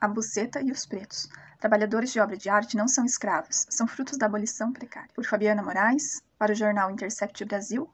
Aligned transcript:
A 0.00 0.08
Buceta 0.08 0.62
e 0.62 0.72
os 0.72 0.86
Pretos. 0.86 1.28
Trabalhadores 1.58 2.10
de 2.10 2.18
obra 2.18 2.34
de 2.34 2.48
arte 2.48 2.74
não 2.74 2.88
são 2.88 3.04
escravos, 3.04 3.66
são 3.68 3.86
frutos 3.86 4.16
da 4.16 4.24
abolição 4.24 4.72
precária. 4.72 5.10
Por 5.14 5.26
Fabiana 5.26 5.62
Moraes, 5.62 6.22
para 6.38 6.52
o 6.52 6.54
jornal 6.54 6.90
Intercept 6.90 7.44
Brasil, 7.44 7.86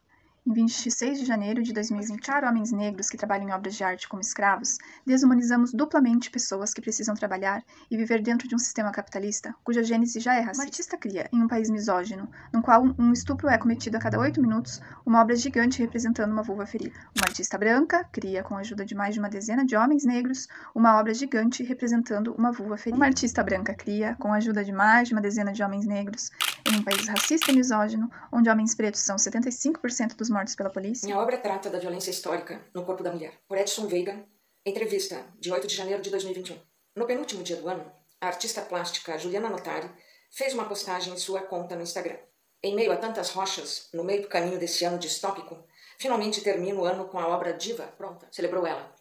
em 0.47 0.53
26 0.53 1.19
de 1.19 1.25
janeiro 1.25 1.61
de 1.61 1.73
2020, 1.73 2.25
para 2.25 2.49
homens 2.49 2.71
negros 2.71 3.11
que 3.11 3.17
trabalham 3.17 3.49
em 3.49 3.53
obras 3.53 3.75
de 3.75 3.83
arte 3.83 4.09
como 4.09 4.21
escravos, 4.21 4.79
desumanizamos 5.05 5.73
duplamente 5.73 6.31
pessoas 6.31 6.73
que 6.73 6.81
precisam 6.81 7.17
trabalhar 7.17 7.65
e 7.91 7.97
viver 7.97 8.23
dentro 8.23 8.47
de 8.47 8.55
um 8.55 8.59
sistema 8.59 8.93
capitalista 8.93 9.53
cuja 9.65 9.83
gênese 9.83 10.21
já 10.21 10.35
é 10.35 10.41
racista. 10.41 10.63
Um 10.63 10.67
artista 10.67 10.97
cria, 10.97 11.29
em 11.33 11.43
um 11.43 11.49
país 11.49 11.69
misógino, 11.69 12.29
no 12.53 12.63
qual 12.63 12.85
um 12.97 13.13
estupro 13.13 13.49
é 13.49 13.59
cometido 13.59 13.97
a 13.97 14.01
cada 14.01 14.21
oito 14.21 14.41
minutos, 14.41 14.81
uma 15.05 15.21
obra 15.21 15.35
gigante 15.35 15.83
representando 15.83 16.31
uma 16.31 16.43
vulva 16.43 16.65
ferida. 16.65 16.95
Uma 17.17 17.27
artista 17.27 17.59
branca 17.59 18.05
cria, 18.13 18.45
com 18.45 18.55
a 18.55 18.61
ajuda 18.61 18.85
de 18.85 18.95
mais 18.95 19.15
de 19.15 19.21
uma 19.21 19.29
dezena 19.29 19.65
de 19.65 19.75
homens 19.75 20.05
negros, 20.05 20.47
uma 20.75 20.97
obra 20.99 21.13
gigante 21.13 21.65
representando 21.65 22.33
uma 22.35 22.53
vulva 22.53 22.77
ferida. 22.77 22.97
Uma 22.97 23.07
artista 23.07 23.43
branca 23.43 23.75
cria, 23.75 24.15
com 24.21 24.33
a 24.33 24.37
ajuda 24.37 24.65
de 24.65 24.73
mais 24.73 25.09
de 25.09 25.15
uma 25.15 25.21
dezena 25.21 25.53
de 25.53 25.63
homens 25.63 25.87
negros, 25.87 26.31
em 26.67 26.81
um 26.81 26.83
país 26.83 27.07
racista 27.07 27.53
e 27.53 27.55
misógino, 27.55 28.11
onde 28.33 28.51
homens 28.51 28.75
pretos 28.75 29.01
são 29.01 29.17
75% 29.17 30.17
dos 30.17 30.29
mortos 30.29 30.57
pela 30.57 30.71
polícia? 30.71 31.07
Minha 31.07 31.21
obra 31.21 31.39
trata 31.39 31.71
da 31.71 31.79
violência 31.79 32.11
histórica 32.11 32.61
no 32.75 32.85
corpo 32.85 33.05
da 33.05 33.13
mulher. 33.13 33.35
Por 33.47 33.57
Edson 33.57 33.87
Veiga, 33.87 34.25
entrevista 34.65 35.25
de 35.39 35.53
8 35.53 35.67
de 35.67 35.77
janeiro 35.77 36.03
de 36.03 36.11
2021. 36.11 36.59
No 36.97 37.07
penúltimo 37.07 37.43
dia 37.45 37.57
do 37.57 37.69
ano, 37.69 37.91
a 38.21 38.27
artista 38.27 38.61
plástica 38.63 39.17
Juliana 39.17 39.49
Notari 39.49 39.89
fez 40.31 40.55
uma 40.55 40.65
postagem 40.65 41.13
em 41.13 41.19
sua 41.19 41.43
conta 41.43 41.77
no 41.77 41.83
Instagram. 41.83 42.17
Em 42.63 42.75
meio 42.75 42.91
a 42.91 42.97
tantas 42.97 43.31
rochas, 43.31 43.89
no 43.93 44.03
meio 44.03 44.23
do 44.23 44.29
caminho 44.29 44.59
desse 44.59 44.85
ano 44.85 44.99
distópico, 44.99 45.65
finalmente 45.99 46.41
termino 46.41 46.81
o 46.81 46.85
ano 46.85 47.07
com 47.07 47.19
a 47.19 47.29
obra 47.29 47.53
Diva 47.53 47.85
pronta, 47.97 48.27
celebrou 48.33 48.67
ela. 48.67 48.93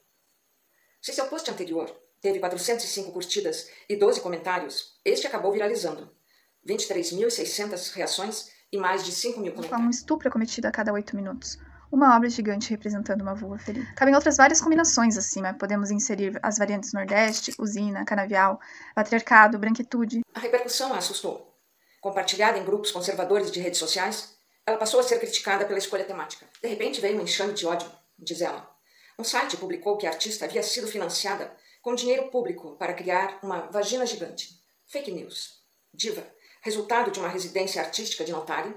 Se 1.02 1.13
seu 1.13 1.26
post 1.27 1.50
anterior 1.50 1.90
teve 2.22 2.40
405 2.40 3.12
curtidas 3.12 3.72
e 3.90 3.96
12 3.96 4.22
comentários, 4.22 5.00
este 5.04 5.26
acabou 5.26 5.52
viralizando. 5.52 6.13
23.600 6.68 7.94
reações 7.94 8.49
e 8.71 8.77
mais 8.77 9.05
de 9.05 9.12
5 9.12 9.40
mil 9.40 9.54
comentários. 9.54 9.85
Um 9.85 9.90
estupro 9.90 10.32
cometido 10.32 10.68
a 10.68 10.72
cada 10.72 10.91
8 10.91 11.16
minutos. 11.16 11.57
Uma 11.91 12.16
obra 12.16 12.27
gigante 12.30 12.72
representando 12.72 13.22
uma 13.22 13.35
vulva 13.35 13.57
ferida. 13.57 13.88
Cabem 13.96 14.16
outras 14.16 14.38
várias 14.38 14.60
combinações 14.60 15.18
acima. 15.18 15.54
Podemos 15.54 15.91
inserir 15.91 16.38
as 16.41 16.57
variantes 16.57 16.91
Nordeste, 16.91 17.54
usina, 17.60 18.04
canavial, 18.04 18.60
patriarcado, 18.96 19.60
branquitude. 19.60 20.22
A 20.34 20.40
repercussão 20.40 20.94
a 20.94 20.98
assustou. 20.98 21.55
Compartilhada 22.02 22.57
em 22.57 22.66
grupos 22.66 22.91
conservadores 22.91 23.52
de 23.52 23.60
redes 23.60 23.79
sociais, 23.79 24.35
ela 24.66 24.77
passou 24.77 25.00
a 25.00 25.04
ser 25.04 25.20
criticada 25.20 25.66
pela 25.66 25.77
escolha 25.77 26.04
temática. 26.04 26.46
De 26.62 26.68
repente 26.68 27.00
veio 27.00 27.20
um 27.20 27.24
enxame 27.24 27.54
de 27.54 27.66
ódio, 27.66 27.90
diz 28.18 28.41
ela. 28.41 28.70
Um 29.18 29.24
site 29.24 29.55
publicou 29.55 29.98
que 29.98 30.07
a 30.07 30.10
artista 30.10 30.46
havia 30.46 30.63
sido 30.63 30.88
financiada 30.88 31.55
com 31.82 31.96
dinheiro 31.96 32.29
público 32.29 32.76
para 32.77 32.94
criar 32.94 33.40
uma 33.41 33.62
vagina 33.68 34.05
gigante. 34.05 34.60
Fake 34.88 35.12
news. 35.12 35.63
Diva 35.94 36.26
resultado 36.66 37.12
de 37.12 37.20
uma 37.20 37.30
residência 37.30 37.80
artística 37.80 38.26
de 38.26 38.32
Notari, 38.32 38.76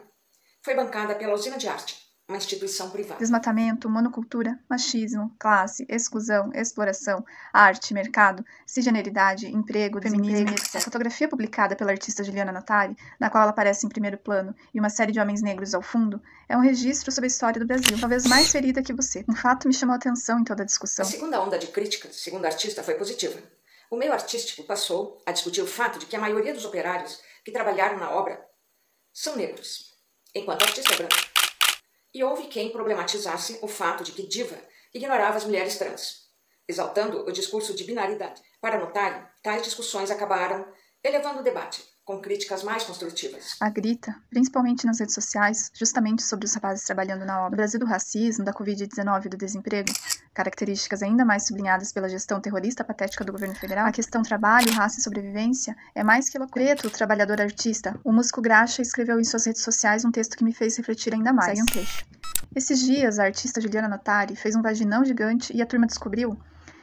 foi 0.63 0.75
bancada 0.75 1.15
pela 1.15 1.33
Usina 1.33 1.57
de 1.57 1.67
Arte, 1.67 1.97
uma 2.29 2.37
instituição 2.37 2.91
privada. 2.91 3.19
Desmatamento, 3.19 3.89
monocultura, 3.89 4.61
machismo, 4.69 5.35
classe, 5.39 5.87
exclusão, 5.89 6.51
exploração, 6.53 7.25
arte, 7.51 7.95
mercado, 7.95 8.45
cisgeneridade, 8.67 9.47
emprego, 9.47 10.03
feminismo, 10.03 10.51
etc. 10.51 10.77
A 10.77 10.81
fotografia 10.81 11.27
publicada 11.31 11.75
pela 11.75 11.91
artista 11.91 12.23
Juliana 12.23 12.53
Notari, 12.53 12.95
na 13.19 13.31
qual 13.31 13.41
ela 13.41 13.53
aparece 13.53 13.87
em 13.87 13.89
primeiro 13.89 14.19
plano 14.19 14.55
e 14.75 14.79
uma 14.79 14.91
série 14.91 15.11
de 15.11 15.19
homens 15.19 15.41
negros 15.41 15.75
ao 15.75 15.81
fundo, 15.81 16.21
é 16.47 16.55
um 16.59 16.61
registro 16.61 17.11
sobre 17.11 17.29
a 17.29 17.33
história 17.33 17.59
do 17.59 17.67
Brasil, 17.67 17.99
talvez 17.99 18.27
mais 18.27 18.53
ferida 18.53 18.83
que 18.83 18.93
você. 18.93 19.25
Um 19.27 19.35
fato 19.35 19.67
me 19.67 19.73
chamou 19.73 19.95
a 19.95 19.97
atenção 19.97 20.41
em 20.41 20.45
toda 20.45 20.63
a 20.63 20.67
discussão. 20.67 21.07
A 21.07 21.09
segunda 21.09 21.41
onda 21.41 21.59
de 21.59 21.69
críticas, 21.69 22.17
segundo 22.17 22.45
a 22.45 22.49
artista, 22.49 22.83
foi 22.83 22.97
positiva. 22.97 23.41
O 23.91 23.97
meio 23.97 24.13
artístico 24.13 24.65
passou 24.65 25.23
a 25.25 25.33
discutir 25.33 25.63
o 25.63 25.67
fato 25.67 25.99
de 25.99 26.05
que 26.05 26.15
a 26.15 26.21
maioria 26.21 26.53
dos 26.53 26.67
operários 26.67 27.27
que 27.49 27.53
trabalharam 27.53 27.97
na 27.97 28.11
obra 28.11 28.47
são 29.11 29.35
negros, 29.35 29.95
enquanto 30.35 30.63
a 30.63 30.67
artista 30.67 30.93
é 30.93 30.97
branca. 30.99 31.17
E 32.13 32.23
houve 32.23 32.47
quem 32.49 32.71
problematizasse 32.71 33.59
o 33.63 33.67
fato 33.67 34.05
de 34.05 34.13
que 34.13 34.27
Diva 34.27 34.61
ignorava 34.93 35.39
as 35.39 35.47
mulheres 35.47 35.79
trans, 35.79 36.29
exaltando 36.69 37.25
o 37.27 37.33
discurso 37.33 37.75
de 37.75 37.85
binaridade. 37.85 38.43
Para 38.61 38.79
Notari, 38.79 39.27
tais 39.43 39.63
discussões 39.63 40.11
acabaram 40.11 40.71
elevando 41.03 41.41
o 41.41 41.43
debate 41.43 41.83
com 42.09 42.19
críticas 42.21 42.63
mais 42.63 42.85
construtivas. 42.85 43.55
A 43.61 43.69
grita, 43.69 44.17
principalmente 44.31 44.87
nas 44.87 44.99
redes 44.99 45.15
sociais, 45.15 45.71
justamente 45.75 46.23
sobre 46.23 46.47
os 46.47 46.55
rapazes 46.55 46.83
trabalhando 46.87 47.27
na 47.27 47.41
obra. 47.41 47.51
No 47.51 47.57
Brasil 47.59 47.79
do 47.79 47.85
racismo, 47.85 48.47
da 48.47 48.51
Covid-19 48.51 49.27
e 49.27 49.29
do 49.29 49.37
desemprego, 49.37 49.93
características 50.33 51.03
ainda 51.03 51.23
mais 51.23 51.47
sublinhadas 51.47 51.93
pela 51.93 52.09
gestão 52.09 52.41
terrorista 52.41 52.83
patética 52.83 53.27
do 53.27 53.33
governo 53.33 53.55
federal, 53.55 53.87
a 53.87 53.93
questão 53.93 54.23
trabalho, 54.23 54.73
raça 54.73 55.01
e 55.01 55.03
sobrevivência 55.03 55.77
é 55.95 56.03
mais 56.03 56.31
que 56.31 56.39
eloquente. 56.39 56.81
Preto, 56.81 56.91
trabalhador 56.91 57.43
artista, 57.43 58.01
o 58.03 58.11
músico 58.11 58.41
Graxa 58.41 58.81
escreveu 58.81 59.21
em 59.21 59.25
suas 59.25 59.45
redes 59.45 59.61
sociais 59.61 60.03
um 60.03 60.11
texto 60.11 60.35
que 60.35 60.45
me 60.45 60.55
fez 60.55 60.79
refletir 60.79 61.13
ainda 61.13 61.31
mais. 61.31 61.59
Segue 61.59 61.63
um 61.63 61.67
trecho. 61.67 62.07
Esses 62.57 62.81
dias, 62.81 63.19
a 63.19 63.25
artista 63.25 63.61
Juliana 63.61 63.87
Notari 63.87 64.35
fez 64.35 64.57
um 64.57 64.63
vaginão 64.63 65.05
gigante 65.05 65.55
e 65.55 65.61
a 65.61 65.67
turma 65.67 65.87
descobriu 65.87 66.39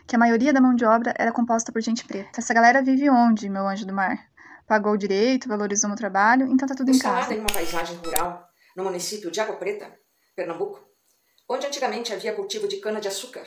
que 0.06 0.16
a 0.16 0.20
maioria 0.20 0.54
da 0.54 0.62
mão 0.62 0.76
de 0.76 0.86
obra 0.86 1.16
era 1.18 1.32
composta 1.32 1.72
por 1.72 1.82
gente 1.82 2.06
preta. 2.06 2.40
Essa 2.40 2.54
galera 2.54 2.84
vive 2.84 3.10
onde, 3.10 3.50
meu 3.50 3.68
anjo 3.68 3.88
do 3.88 3.94
mar? 3.94 4.35
Pagou 4.68 4.98
direito, 4.98 5.48
valorizou 5.48 5.90
meu 5.90 5.98
trabalho, 5.98 6.48
então 6.48 6.68
tá 6.68 6.76
tudo 6.76 6.92
em 6.92 7.00
casa. 7.00 7.34
em 7.34 7.40
uma 7.40 7.48
paisagem 7.48 7.96
rural, 7.98 8.48
no 8.76 8.84
município 8.84 9.32
de 9.32 9.40
Água 9.40 9.56
Preta, 9.58 9.98
Pernambuco, 10.36 10.84
onde 11.48 11.66
antigamente 11.66 12.14
havia 12.14 12.34
cultivo 12.34 12.68
de 12.68 12.78
cana-de-açúcar. 12.78 13.46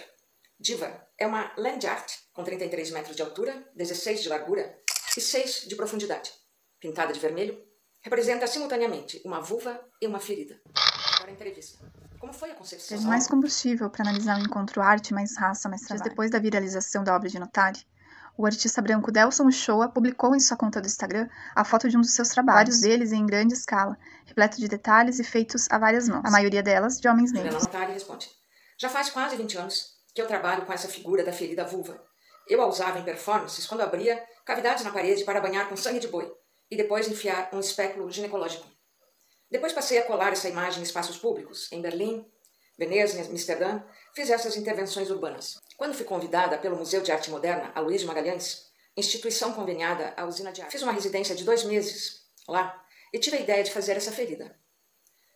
Diva 0.60 1.06
é 1.16 1.26
uma 1.26 1.52
land 1.56 1.86
art 1.86 2.12
com 2.32 2.42
33 2.42 2.90
metros 2.90 3.14
de 3.14 3.22
altura, 3.22 3.64
16 3.76 4.22
de 4.22 4.28
largura 4.28 4.76
e 5.16 5.20
6 5.20 5.66
de 5.68 5.76
profundidade. 5.76 6.32
Pintada 6.80 7.12
de 7.12 7.20
vermelho, 7.20 7.60
representa 8.00 8.46
simultaneamente 8.46 9.20
uma 9.24 9.40
vulva 9.40 9.80
e 10.00 10.06
uma 10.06 10.18
ferida. 10.18 10.60
Agora 11.16 11.30
a 11.30 11.34
entrevista. 11.34 11.78
Como 12.18 12.32
foi 12.32 12.50
a 12.50 12.54
concepção? 12.54 12.96
Teve 12.96 13.08
mais 13.08 13.28
combustível 13.28 13.88
para 13.90 14.08
analisar 14.08 14.38
o 14.38 14.42
encontro 14.42 14.82
arte 14.82 15.14
mais 15.14 15.36
raça 15.36 15.68
mais 15.68 15.82
trabalho. 15.82 16.08
Depois 16.08 16.30
da 16.30 16.38
viralização 16.38 17.04
da 17.04 17.14
obra 17.14 17.28
de 17.28 17.38
Notari, 17.38 17.80
o 18.38 18.46
artista 18.46 18.80
branco 18.80 19.10
Delson 19.10 19.48
Uchoa 19.48 19.88
publicou 19.88 20.32
em 20.32 20.38
sua 20.38 20.56
conta 20.56 20.80
do 20.80 20.86
Instagram 20.86 21.28
a 21.56 21.64
foto 21.64 21.88
de 21.88 21.96
um 21.96 22.00
dos 22.00 22.14
seus 22.14 22.28
trabalhos, 22.28 22.80
deles 22.80 23.10
em 23.10 23.26
grande 23.26 23.52
escala, 23.52 23.98
repleto 24.24 24.58
de 24.58 24.68
detalhes 24.68 25.18
e 25.18 25.24
feitos 25.24 25.66
a 25.68 25.76
várias 25.76 26.08
mãos, 26.08 26.24
a 26.24 26.30
maioria 26.30 26.62
delas 26.62 27.00
de 27.00 27.08
homens 27.08 27.32
negros. 27.32 27.64
Notari 27.64 27.92
responde: 27.92 28.30
Já 28.78 28.88
faz 28.88 29.10
quase 29.10 29.34
20 29.34 29.58
anos 29.58 29.98
que 30.14 30.22
eu 30.22 30.28
trabalho 30.28 30.64
com 30.64 30.72
essa 30.72 30.86
figura 30.86 31.24
da 31.24 31.32
ferida 31.32 31.64
vulva. 31.64 32.00
Eu 32.46 32.62
a 32.62 32.66
usava 32.68 33.00
em 33.00 33.04
performances 33.04 33.66
quando 33.66 33.80
abria 33.80 34.24
cavidades 34.46 34.84
na 34.84 34.92
parede 34.92 35.24
para 35.24 35.40
banhar 35.40 35.68
com 35.68 35.76
sangue 35.76 35.98
de 35.98 36.06
boi 36.06 36.32
e 36.70 36.76
depois 36.76 37.08
enfiar 37.08 37.50
um 37.52 37.58
espéculo 37.58 38.08
ginecológico. 38.08 38.66
Depois 39.50 39.72
passei 39.72 39.98
a 39.98 40.04
colar 40.04 40.32
essa 40.32 40.48
imagem 40.48 40.80
em 40.80 40.84
espaços 40.84 41.18
públicos, 41.18 41.72
em 41.72 41.82
Berlim, 41.82 42.24
Veneza 42.78 43.18
e 43.18 43.20
Amsterdã, 43.20 43.82
fiz 44.14 44.30
essas 44.30 44.56
intervenções 44.56 45.10
urbanas. 45.10 45.58
Quando 45.76 45.94
fui 45.94 46.04
convidada 46.04 46.56
pelo 46.56 46.76
Museu 46.76 47.02
de 47.02 47.10
Arte 47.10 47.30
Moderna, 47.30 47.72
a 47.74 47.80
Luiz 47.80 48.04
Magalhães, 48.04 48.68
instituição 48.96 49.52
conveniada 49.52 50.14
à 50.16 50.24
usina 50.24 50.52
de 50.52 50.62
arte, 50.62 50.72
fiz 50.72 50.82
uma 50.82 50.92
residência 50.92 51.34
de 51.34 51.44
dois 51.44 51.64
meses 51.64 52.22
lá 52.46 52.80
e 53.12 53.18
tive 53.18 53.36
a 53.36 53.40
ideia 53.40 53.64
de 53.64 53.72
fazer 53.72 53.96
essa 53.96 54.12
ferida. 54.12 54.56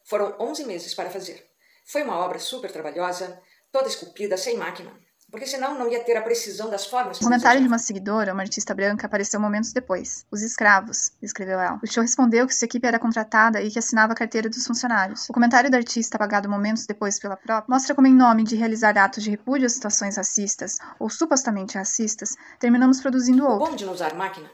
Foram 0.04 0.36
11 0.38 0.64
meses 0.64 0.94
para 0.94 1.10
fazer. 1.10 1.50
Foi 1.84 2.02
uma 2.02 2.18
obra 2.18 2.38
super 2.38 2.70
trabalhosa, 2.70 3.42
toda 3.72 3.88
esculpida, 3.88 4.36
sem 4.36 4.56
máquina 4.56 4.96
porque 5.32 5.46
senão 5.46 5.74
não 5.78 5.88
ia 5.90 6.04
ter 6.04 6.14
a 6.14 6.20
precisão 6.20 6.68
das 6.68 6.84
formas. 6.84 7.16
O 7.16 7.24
comentário 7.24 7.58
de 7.58 7.66
uma 7.66 7.78
seguidora, 7.78 8.34
uma 8.34 8.42
artista 8.42 8.74
branca, 8.74 9.06
apareceu 9.06 9.40
momentos 9.40 9.72
depois. 9.72 10.26
Os 10.30 10.42
escravos, 10.42 11.10
escreveu 11.22 11.58
ela. 11.58 11.80
O 11.82 11.90
show 11.90 12.02
respondeu 12.02 12.46
que 12.46 12.54
sua 12.54 12.66
equipe 12.66 12.86
era 12.86 12.98
contratada 12.98 13.62
e 13.62 13.70
que 13.70 13.78
assinava 13.78 14.12
a 14.12 14.14
carteira 14.14 14.50
dos 14.50 14.66
funcionários. 14.66 15.30
O 15.30 15.32
comentário 15.32 15.70
da 15.70 15.78
artista, 15.78 16.18
apagado 16.18 16.50
momentos 16.50 16.84
depois 16.84 17.18
pela 17.18 17.34
própria, 17.34 17.64
mostra 17.66 17.94
como, 17.94 18.06
em 18.06 18.14
nome 18.14 18.44
de 18.44 18.56
realizar 18.56 18.96
atos 18.98 19.24
de 19.24 19.30
repúdio 19.30 19.64
às 19.64 19.72
situações 19.72 20.18
racistas, 20.18 20.76
ou 21.00 21.08
supostamente 21.08 21.78
racistas, 21.78 22.36
terminamos 22.60 23.00
produzindo 23.00 23.46
outro. 23.46 23.64
O 23.64 23.70
bom 23.70 23.74
de 23.74 23.86
não 23.86 23.94
usar 23.94 24.14
máquina 24.14 24.50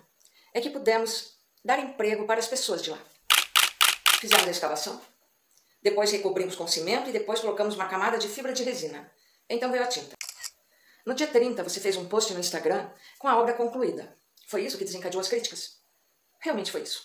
é 0.54 0.60
que 0.60 0.70
pudemos 0.70 1.32
dar 1.64 1.80
emprego 1.80 2.24
para 2.24 2.38
as 2.38 2.46
pessoas 2.46 2.82
de 2.82 2.90
lá. 2.90 2.98
Fizemos 4.20 4.46
a 4.46 4.50
escavação, 4.50 5.00
depois 5.82 6.12
recobrimos 6.12 6.54
com 6.54 6.68
cimento 6.68 7.10
e 7.10 7.12
depois 7.12 7.40
colocamos 7.40 7.74
uma 7.74 7.88
camada 7.88 8.16
de 8.16 8.28
fibra 8.28 8.52
de 8.52 8.62
resina. 8.62 9.10
Então 9.50 9.72
veio 9.72 9.82
a 9.82 9.88
tinta. 9.88 10.14
No 11.08 11.14
dia 11.14 11.26
30, 11.26 11.64
você 11.64 11.80
fez 11.80 11.96
um 11.96 12.04
post 12.04 12.34
no 12.34 12.38
Instagram 12.38 12.86
com 13.18 13.26
a 13.26 13.38
obra 13.38 13.54
concluída. 13.54 14.14
Foi 14.46 14.62
isso 14.62 14.76
que 14.76 14.84
desencadeou 14.84 15.22
as 15.22 15.26
críticas? 15.26 15.78
Realmente 16.38 16.70
foi 16.70 16.82
isso. 16.82 17.00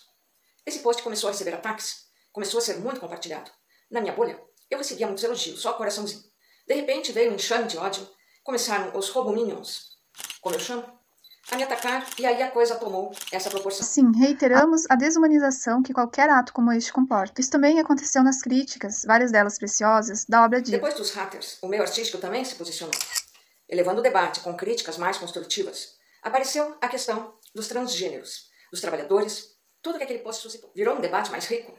Esse 0.66 0.80
post 0.80 1.02
começou 1.02 1.30
a 1.30 1.32
receber 1.32 1.54
ataques, 1.54 2.04
começou 2.30 2.58
a 2.58 2.60
ser 2.60 2.76
muito 2.80 3.00
compartilhado. 3.00 3.50
Na 3.90 4.02
minha 4.02 4.12
bolha, 4.12 4.38
eu 4.70 4.76
recebia 4.76 5.06
muitos 5.06 5.24
elogios, 5.24 5.62
só 5.62 5.72
coraçãozinho. 5.72 6.22
De 6.68 6.74
repente 6.74 7.12
veio 7.12 7.32
um 7.32 7.36
enxame 7.36 7.66
de 7.66 7.78
ódio, 7.78 8.06
começaram 8.42 8.94
os 8.94 9.08
robominions, 9.08 9.96
como 10.42 10.54
eu 10.54 10.60
chamo, 10.60 10.84
a 11.50 11.56
me 11.56 11.62
atacar 11.62 12.06
e 12.18 12.26
aí 12.26 12.42
a 12.42 12.50
coisa 12.50 12.76
tomou 12.76 13.10
essa 13.32 13.48
proporção. 13.48 13.86
Sim, 13.86 14.12
reiteramos 14.18 14.84
a 14.90 14.96
desumanização 14.96 15.82
que 15.82 15.94
qualquer 15.94 16.28
ato 16.28 16.52
como 16.52 16.70
este 16.72 16.92
comporta. 16.92 17.40
Isso 17.40 17.50
também 17.50 17.80
aconteceu 17.80 18.22
nas 18.22 18.42
críticas, 18.42 19.02
várias 19.06 19.32
delas 19.32 19.56
preciosas, 19.56 20.26
da 20.26 20.44
obra 20.44 20.60
de. 20.60 20.72
Depois 20.72 20.92
dos 20.92 21.10
hackers, 21.12 21.56
o 21.62 21.68
meio 21.68 21.82
artístico 21.82 22.18
também 22.18 22.44
se 22.44 22.54
posicionou 22.54 22.92
elevando 23.68 24.00
o 24.00 24.02
debate 24.02 24.40
com 24.40 24.56
críticas 24.56 24.98
mais 24.98 25.18
construtivas. 25.18 25.96
apareceu 26.22 26.76
a 26.80 26.88
questão 26.88 27.38
dos 27.54 27.68
transgêneros, 27.68 28.48
dos 28.70 28.80
trabalhadores, 28.80 29.56
tudo 29.82 29.98
que 29.98 30.04
aquele 30.04 30.20
posto 30.20 30.42
suscitou. 30.42 30.72
Virou 30.74 30.96
um 30.96 31.00
debate 31.00 31.30
mais 31.30 31.46
rico. 31.46 31.76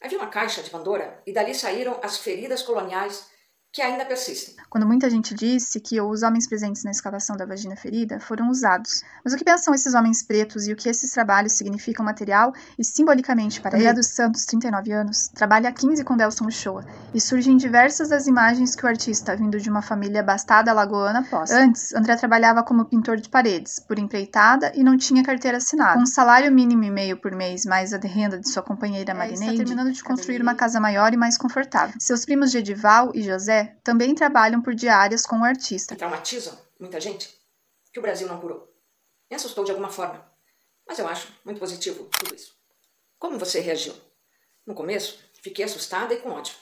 Havia 0.00 0.18
uma 0.18 0.28
caixa 0.28 0.62
de 0.62 0.70
Pandora 0.70 1.22
e 1.26 1.32
dali 1.32 1.54
saíram 1.54 1.98
as 2.02 2.18
feridas 2.18 2.62
coloniais 2.62 3.28
que 3.72 3.82
ainda 3.82 4.04
persistem. 4.04 4.56
Quando 4.70 4.86
muita 4.86 5.08
gente 5.08 5.34
disse 5.34 5.80
que 5.80 6.00
os 6.00 6.22
homens 6.22 6.48
presentes 6.48 6.84
na 6.84 6.90
escavação 6.90 7.36
da 7.36 7.46
vagina 7.46 7.76
ferida 7.76 8.18
foram 8.18 8.48
usados. 8.48 9.02
Mas 9.24 9.32
o 9.32 9.36
que 9.36 9.44
pensam 9.44 9.74
esses 9.74 9.94
homens 9.94 10.22
pretos 10.22 10.66
e 10.66 10.72
o 10.72 10.76
que 10.76 10.88
esses 10.88 11.10
trabalhos 11.10 11.52
significam 11.52 12.04
material 12.04 12.52
e 12.78 12.84
simbolicamente 12.84 13.60
para 13.60 13.78
ele? 13.78 13.88
dos 13.92 14.08
Santos, 14.08 14.44
39 14.44 14.92
anos, 14.92 15.28
trabalha 15.28 15.70
há 15.70 15.72
15 15.72 16.04
com 16.04 16.16
Delson 16.16 16.46
Uchoa 16.46 16.84
e 17.14 17.20
surgem 17.20 17.56
diversas 17.56 18.10
das 18.10 18.26
imagens 18.26 18.76
que 18.76 18.84
o 18.84 18.88
artista, 18.88 19.34
vindo 19.34 19.58
de 19.58 19.70
uma 19.70 19.80
família 19.80 20.22
bastada 20.22 20.70
alagoana, 20.70 21.22
posta. 21.22 21.58
Antes, 21.58 21.94
André 21.94 22.16
trabalhava 22.16 22.62
como 22.62 22.84
pintor 22.84 23.16
de 23.16 23.28
paredes, 23.28 23.78
por 23.78 23.98
empreitada 23.98 24.72
e 24.74 24.84
não 24.84 24.96
tinha 24.96 25.22
carteira 25.22 25.56
assinada. 25.56 25.94
Com 25.94 26.02
um 26.02 26.06
salário 26.06 26.52
mínimo 26.52 26.84
e 26.84 26.90
meio 26.90 27.16
por 27.16 27.32
mês, 27.32 27.64
mais 27.64 27.94
a 27.94 27.98
renda 27.98 28.38
de 28.38 28.48
sua 28.48 28.62
companheira 28.62 29.12
é, 29.12 29.14
Marineide, 29.14 29.52
está 29.52 29.64
terminando 29.64 29.92
de 29.92 30.02
construir 30.02 30.42
uma 30.42 30.54
casa 30.54 30.78
maior 30.78 31.12
e 31.12 31.16
mais 31.16 31.38
confortável. 31.38 31.94
Seus 31.98 32.24
primos 32.24 32.50
de 32.50 32.58
Edival 32.58 33.12
e 33.14 33.22
José 33.22 33.67
também 33.82 34.14
trabalham 34.14 34.62
por 34.62 34.74
diárias 34.74 35.24
com 35.24 35.40
o 35.40 35.44
artista. 35.44 35.94
Que 35.94 35.98
traumatizam 35.98 36.58
muita 36.78 37.00
gente, 37.00 37.36
que 37.92 37.98
o 37.98 38.02
Brasil 38.02 38.28
não 38.28 38.40
curou. 38.40 38.72
Me 39.30 39.36
assustou 39.36 39.64
de 39.64 39.70
alguma 39.70 39.90
forma, 39.90 40.24
mas 40.86 40.98
eu 40.98 41.06
acho 41.06 41.32
muito 41.44 41.60
positivo 41.60 42.04
tudo 42.04 42.34
isso. 42.34 42.56
Como 43.18 43.38
você 43.38 43.60
reagiu? 43.60 43.94
No 44.66 44.74
começo, 44.74 45.18
fiquei 45.42 45.64
assustada 45.64 46.14
e 46.14 46.20
com 46.20 46.30
ódio. 46.30 46.54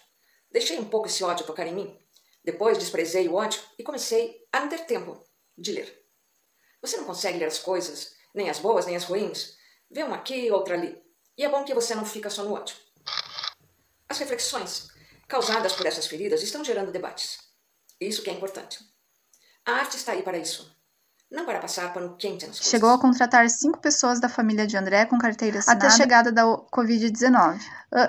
Deixei 0.50 0.78
um 0.78 0.84
pouco 0.84 1.06
esse 1.06 1.22
ódio 1.22 1.46
tocar 1.46 1.66
em 1.66 1.74
mim. 1.74 1.98
Depois 2.44 2.78
desprezei 2.78 3.28
o 3.28 3.34
ódio 3.34 3.60
e 3.78 3.82
comecei 3.82 4.46
a 4.52 4.60
não 4.60 4.68
ter 4.68 4.86
tempo 4.86 5.22
de 5.58 5.72
ler. 5.72 6.06
Você 6.80 6.96
não 6.96 7.04
consegue 7.04 7.38
ler 7.38 7.46
as 7.46 7.58
coisas, 7.58 8.14
nem 8.34 8.48
as 8.48 8.58
boas, 8.58 8.86
nem 8.86 8.96
as 8.96 9.04
ruins. 9.04 9.56
Vê 9.90 10.02
uma 10.02 10.16
aqui, 10.16 10.50
outra 10.50 10.74
ali. 10.74 11.00
E 11.36 11.44
é 11.44 11.48
bom 11.48 11.64
que 11.64 11.74
você 11.74 11.94
não 11.94 12.06
fica 12.06 12.30
só 12.30 12.44
no 12.44 12.54
ódio. 12.54 12.76
As 14.08 14.18
reflexões 14.18 14.88
causadas 15.28 15.72
por 15.72 15.86
essas 15.86 16.06
feridas 16.06 16.42
estão 16.42 16.64
gerando 16.64 16.92
debates. 16.92 17.38
Isso 18.00 18.22
que 18.22 18.30
é 18.30 18.32
importante. 18.32 18.78
A 19.64 19.72
arte 19.72 19.96
está 19.96 20.12
aí 20.12 20.22
para 20.22 20.38
isso. 20.38 20.74
Não 21.28 21.44
para 21.44 21.58
passar 21.58 21.92
pano 21.92 22.16
quente 22.16 22.46
nas 22.46 22.56
coisas. 22.56 22.70
Chegou 22.70 22.90
a 22.90 23.00
contratar 23.00 23.50
cinco 23.50 23.80
pessoas 23.80 24.20
da 24.20 24.28
família 24.28 24.64
de 24.64 24.76
André 24.76 25.06
com 25.06 25.18
carteira 25.18 25.58
assinada 25.58 25.86
até 25.86 25.92
a 25.92 25.96
chegada 25.96 26.30
da 26.30 26.44
Covid-19. 26.44 27.60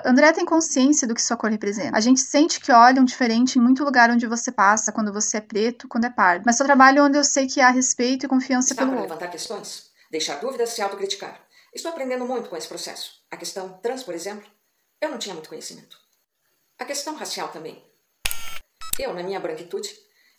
André 0.04 0.32
tem 0.32 0.44
consciência 0.44 1.06
do 1.06 1.16
que 1.16 1.22
sua 1.22 1.36
cor 1.36 1.50
representa. 1.50 1.96
A 1.96 2.00
gente 2.00 2.20
sente 2.20 2.60
que 2.60 2.70
olham 2.70 3.04
diferente 3.04 3.58
em 3.58 3.62
muito 3.62 3.82
lugar 3.82 4.08
onde 4.10 4.24
você 4.26 4.52
passa, 4.52 4.92
quando 4.92 5.12
você 5.12 5.38
é 5.38 5.40
preto, 5.40 5.88
quando 5.88 6.04
é 6.04 6.10
pardo. 6.10 6.44
Mas 6.46 6.56
seu 6.56 6.66
trabalho 6.66 7.04
onde 7.04 7.18
eu 7.18 7.24
sei 7.24 7.48
que 7.48 7.60
há 7.60 7.70
respeito 7.70 8.26
e 8.26 8.28
confiança 8.28 8.72
Está 8.72 8.82
pelo 8.82 8.92
para 8.92 9.02
levantar 9.02 9.28
questões, 9.28 9.90
deixar 10.12 10.36
dúvidas, 10.36 10.70
se 10.70 10.80
autocriticar. 10.80 11.40
Estou 11.74 11.90
aprendendo 11.90 12.24
muito 12.24 12.48
com 12.48 12.56
esse 12.56 12.68
processo. 12.68 13.20
A 13.32 13.36
questão 13.36 13.80
trans, 13.82 14.04
por 14.04 14.14
exemplo, 14.14 14.48
eu 15.00 15.10
não 15.10 15.18
tinha 15.18 15.34
muito 15.34 15.48
conhecimento. 15.48 15.98
A 16.80 16.84
questão 16.84 17.16
racial 17.16 17.48
também. 17.48 17.82
Eu, 19.00 19.12
na 19.12 19.24
minha 19.24 19.40
branquitude, 19.40 19.90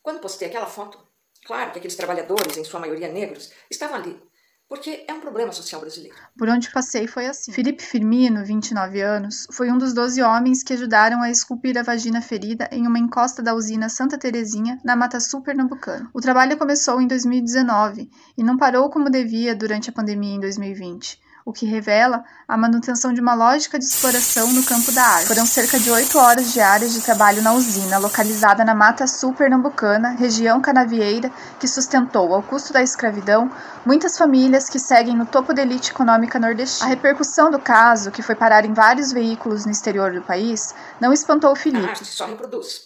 quando 0.02 0.22
postei 0.22 0.48
aquela 0.48 0.68
foto, 0.68 0.98
claro 1.46 1.72
que 1.72 1.80
aqueles 1.80 1.98
trabalhadores, 1.98 2.56
em 2.56 2.64
sua 2.64 2.80
maioria 2.80 3.12
negros, 3.12 3.52
estavam 3.70 3.98
ali, 3.98 4.18
porque 4.66 5.04
é 5.06 5.14
um 5.14 5.20
problema 5.20 5.52
social 5.52 5.82
brasileiro. 5.82 6.16
Por 6.38 6.48
onde 6.48 6.72
passei 6.72 7.08
foi 7.08 7.26
assim. 7.26 7.52
Felipe 7.52 7.84
Firmino, 7.84 8.46
29 8.46 9.02
anos, 9.02 9.48
foi 9.52 9.70
um 9.70 9.78
dos 9.78 9.94
12 9.94 10.22
homens 10.22 10.64
que 10.64 10.72
ajudaram 10.72 11.22
a 11.22 11.30
esculpir 11.30 11.78
a 11.78 11.84
vagina 11.84 12.22
ferida 12.22 12.70
em 12.72 12.88
uma 12.88 13.00
encosta 13.00 13.44
da 13.44 13.54
usina 13.54 13.90
Santa 13.90 14.18
Terezinha, 14.18 14.80
na 14.86 14.96
Mata 14.96 15.20
Sul 15.20 15.42
Pernambucana. 15.42 16.10
O 16.14 16.22
trabalho 16.22 16.58
começou 16.58 17.02
em 17.02 17.08
2019 17.08 18.10
e 18.38 18.44
não 18.44 18.56
parou 18.56 18.90
como 18.90 19.10
devia 19.10 19.54
durante 19.54 19.90
a 19.90 19.94
pandemia 19.94 20.36
em 20.36 20.40
2020 20.40 21.20
o 21.50 21.54
que 21.54 21.66
revela 21.66 22.24
a 22.48 22.56
manutenção 22.56 23.12
de 23.12 23.20
uma 23.20 23.34
lógica 23.34 23.80
de 23.80 23.86
exploração 23.86 24.54
no 24.54 24.64
campo 24.64 24.92
da 24.92 25.04
arte. 25.04 25.28
Foram 25.28 25.48
cerca 25.48 25.80
de 25.80 25.90
oito 25.90 26.20
horas 26.20 26.54
diárias 26.54 26.94
de 26.94 27.02
trabalho 27.02 27.42
na 27.42 27.54
usina, 27.54 27.98
localizada 27.98 28.64
na 28.64 28.76
Mata 28.76 29.08
Sul 29.08 29.34
Pernambucana, 29.34 30.12
região 30.12 30.62
canavieira, 30.62 31.32
que 31.60 31.68
sustentou, 31.68 32.36
ao 32.36 32.44
custo 32.44 32.72
da 32.72 32.84
escravidão, 32.84 33.52
muitas 33.84 34.16
famílias 34.16 34.70
que 34.70 34.78
seguem 34.78 35.16
no 35.16 35.26
topo 35.26 35.52
da 35.52 35.64
elite 35.64 35.90
econômica 35.90 36.40
nordestina. 36.40 36.86
A 36.86 36.90
repercussão 36.90 37.50
do 37.50 37.58
caso, 37.58 38.12
que 38.12 38.22
foi 38.22 38.36
parar 38.36 38.64
em 38.64 38.74
vários 38.74 39.12
veículos 39.12 39.66
no 39.66 39.72
exterior 39.72 40.14
do 40.14 40.22
país, 40.22 40.76
não 41.02 41.12
espantou 41.12 41.56
Felipe. 41.56 41.88
A 41.88 41.90
arte 41.90 42.06
só 42.06 42.28
reproduz. 42.28 42.82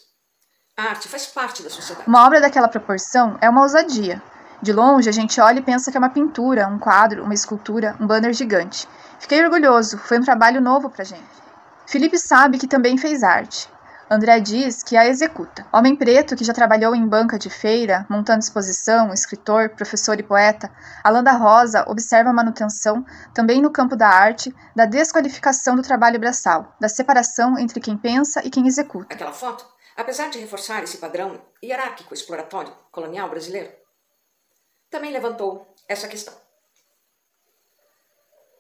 A 0.77 0.83
arte 0.83 1.09
faz 1.09 1.27
parte 1.27 1.61
da 1.61 1.69
sociedade. 1.69 2.07
Uma 2.07 2.25
obra 2.25 2.39
daquela 2.39 2.69
proporção 2.69 3.37
é 3.41 3.49
uma 3.49 3.61
ousadia, 3.61 4.23
de 4.63 4.71
longe, 4.71 5.09
a 5.09 5.11
gente 5.11 5.39
olha 5.41 5.59
e 5.59 5.61
pensa 5.61 5.91
que 5.91 5.97
é 5.97 5.99
uma 5.99 6.09
pintura, 6.09 6.67
um 6.67 6.79
quadro, 6.79 7.23
uma 7.23 7.33
escultura, 7.33 7.95
um 7.99 8.07
banner 8.07 8.33
gigante. 8.33 8.87
Fiquei 9.19 9.43
orgulhoso, 9.43 9.97
foi 9.97 10.17
um 10.17 10.23
trabalho 10.23 10.61
novo 10.61 10.89
pra 10.89 11.03
gente. 11.03 11.43
Felipe 11.85 12.17
sabe 12.17 12.57
que 12.57 12.67
também 12.67 12.97
fez 12.97 13.23
arte. 13.23 13.69
André 14.09 14.39
diz 14.39 14.81
que 14.83 14.95
a 14.95 15.05
executa. 15.07 15.65
Homem 15.71 15.95
preto 15.95 16.35
que 16.35 16.43
já 16.43 16.53
trabalhou 16.53 16.95
em 16.95 17.05
banca 17.05 17.37
de 17.37 17.49
feira, 17.49 18.05
montando 18.09 18.39
exposição, 18.39 19.11
escritor, 19.13 19.69
professor 19.69 20.19
e 20.19 20.23
poeta, 20.23 20.71
Alan 21.03 21.23
da 21.23 21.33
Rosa 21.33 21.83
observa 21.87 22.29
a 22.29 22.33
manutenção, 22.33 23.05
também 23.33 23.61
no 23.61 23.71
campo 23.71 23.95
da 23.95 24.07
arte, 24.07 24.53
da 24.75 24.85
desqualificação 24.85 25.75
do 25.75 25.81
trabalho 25.81 26.19
braçal, 26.19 26.73
da 26.79 26.87
separação 26.87 27.57
entre 27.57 27.81
quem 27.81 27.97
pensa 27.97 28.41
e 28.45 28.49
quem 28.49 28.67
executa. 28.67 29.13
Aquela 29.13 29.33
foto, 29.33 29.65
apesar 29.97 30.29
de 30.29 30.39
reforçar 30.39 30.83
esse 30.83 30.97
padrão 30.97 31.41
hierárquico 31.61 32.13
exploratório 32.13 32.73
colonial 32.91 33.29
brasileiro, 33.29 33.82
também 34.93 35.11
levantou 35.11 35.67
essa 35.87 36.07
questão. 36.07 36.35